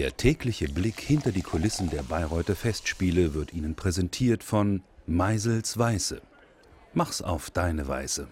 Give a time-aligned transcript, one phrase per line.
[0.00, 6.22] Der tägliche Blick hinter die Kulissen der Bayreuther Festspiele wird Ihnen präsentiert von Meisels Weiße.
[6.94, 8.26] Mach's auf deine Weise.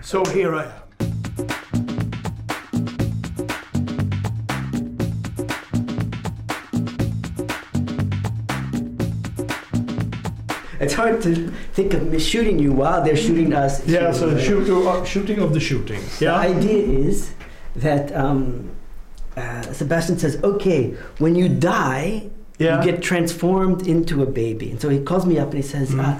[0.00, 0.87] So here I am.
[10.80, 13.86] It's hard to think of shooting you while they're shooting us.
[13.86, 14.40] Yeah, so Right?
[14.40, 16.00] shoot, uh, shooting of the shooting.
[16.20, 17.30] The idea is
[17.76, 18.70] that um,
[19.36, 22.78] uh, Sebastian says, okay, when you die, Yeah.
[22.78, 24.70] you get transformed into a baby.
[24.72, 26.04] And so he calls me up and he says, Mhm.
[26.04, 26.14] uh,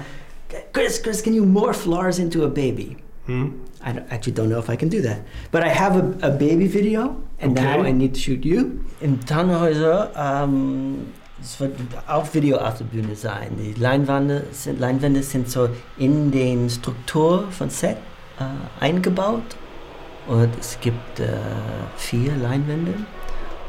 [0.73, 2.97] Chris, Chris, can you morph Lars into a baby?
[3.27, 3.47] Hmm.
[3.83, 5.19] I don't, actually don't know if I can do that.
[5.51, 8.83] But I have a, a baby video, and now I need to shoot you.
[9.01, 11.05] Im Tannhäuser, ähm,
[11.41, 11.73] es wird
[12.07, 13.51] auch Video auf der Bühne sein.
[13.57, 17.97] Die Leinwände sind, Leinwände sind so in den Struktur von Set
[18.39, 19.43] äh, eingebaut.
[20.27, 21.27] Und es gibt äh,
[21.97, 22.93] vier Leinwände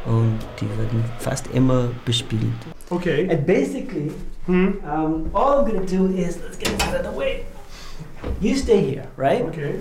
[0.05, 2.43] und die werden fast immer bespielt.
[2.91, 3.29] Okay.
[3.31, 4.11] And basically,
[4.47, 4.79] Hmm.
[4.85, 7.45] um, all I'm gonna do is, let's get this out of the way.
[8.41, 9.43] You stay here, right?
[9.43, 9.75] Okay.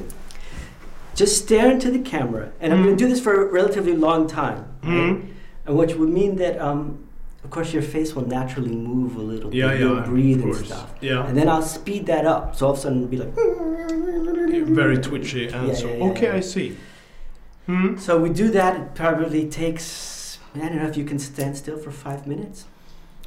[1.16, 2.84] just stare into the camera, and I'm Mm.
[2.86, 5.18] going to do this for a relatively long time, right?
[5.18, 5.22] Mm.
[5.66, 7.00] And which would mean that, um,
[7.44, 9.80] of course, your face will naturally move a little Yeah, bit.
[9.80, 9.86] yeah.
[9.88, 10.94] You'll breathe and stuff.
[11.02, 11.26] Yeah.
[11.28, 13.34] And then I'll speed that up, so all of a sudden it'll be like.
[14.76, 15.88] Very twitchy and Yeah, so.
[15.88, 16.30] yeah, yeah, okay.
[16.31, 16.78] I see.
[17.66, 17.98] Hmm.
[17.98, 18.76] So we do that.
[18.80, 20.40] It probably takes.
[20.56, 22.66] I don't know if you can stand still for five minutes.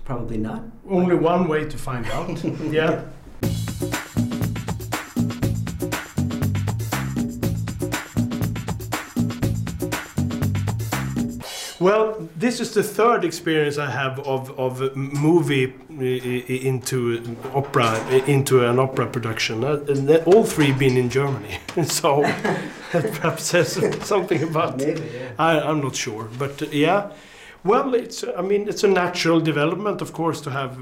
[0.05, 0.63] Probably not.
[0.89, 2.43] Only one way to find out.
[2.71, 3.05] yeah.
[11.83, 16.23] Well, this is the third experience I have of, of a movie i-
[16.55, 17.89] i- into opera
[18.27, 19.65] into an opera production.
[19.65, 22.23] Uh, and all three been in Germany, so
[22.93, 23.69] that perhaps says
[24.07, 24.79] something about.
[24.79, 25.33] Maybe, yeah.
[25.39, 27.11] I, I'm not sure, but uh, yeah.
[27.65, 30.73] Well, it's I mean it's a natural development, of course, to have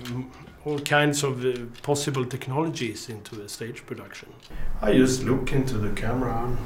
[0.67, 1.53] all kinds of uh,
[1.83, 4.29] possible technologies into a stage production.
[4.83, 6.35] I just look into the camera.
[6.45, 6.59] and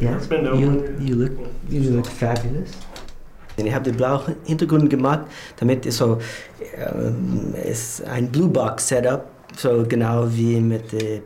[0.00, 1.32] Yes, let me know you, you look
[1.68, 2.72] you look fabulous.
[3.56, 5.20] Ich habe den blauen Hintergrund gemacht,
[5.56, 6.18] damit es so
[6.76, 9.26] ähm, ist ein Blue Box Setup,
[9.56, 11.20] so genau wie mit der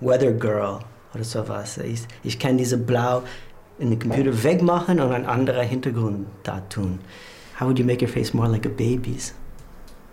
[0.00, 0.80] Weather Girl
[1.14, 1.78] oder sowas.
[1.78, 3.22] Ich, ich kann diese Blau
[3.78, 6.98] in den Computer wegmachen und ein anderer Hintergrund da tun.
[7.58, 9.32] How would you make your face more like a baby's?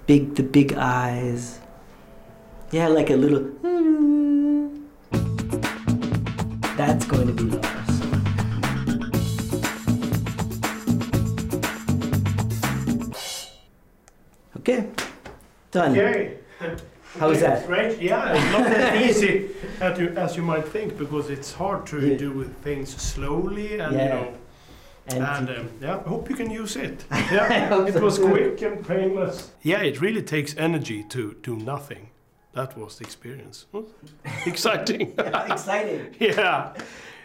[0.06, 1.60] Big, the big eyes.
[2.72, 3.50] Yeah, like a little.
[6.78, 7.91] That's going to be Lars.
[14.62, 14.88] Okay,
[15.72, 15.92] done.
[15.98, 16.38] Okay.
[17.20, 17.66] How was that?
[17.66, 18.00] Great.
[18.00, 19.50] Yeah, it's not that easy
[19.82, 22.18] as you, as you might think because it's hard to Yeah.
[22.18, 24.08] do things slowly and you Yeah.
[24.14, 24.34] know.
[25.08, 27.04] And, And um, yeah, I hope you can use it.
[27.32, 29.52] Yeah, it was quick and painless.
[29.64, 32.10] Yeah, it really takes energy to do nothing.
[32.54, 33.66] That was the experience.
[33.72, 33.86] Hmm?
[34.46, 35.14] Exciting.
[35.52, 36.16] exciting.
[36.20, 36.74] yeah.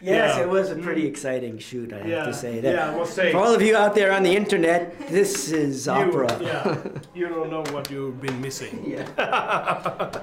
[0.02, 0.42] Yes, Yeah.
[0.44, 0.82] it was a Mm.
[0.82, 2.60] pretty exciting shoot, I have to say.
[2.60, 2.74] That.
[2.74, 3.32] Yeah, must say.
[3.32, 6.28] For all of you out there on the internet, this is you, opera.
[6.40, 6.76] Yeah,
[7.14, 8.84] you don't know what you've been missing.
[8.86, 9.06] Yeah.